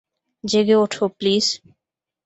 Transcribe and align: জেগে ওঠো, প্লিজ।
জেগে 0.43 0.75
ওঠো, 0.75 1.03
প্লিজ। 1.17 1.45